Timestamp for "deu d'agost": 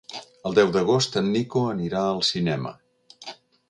0.59-1.19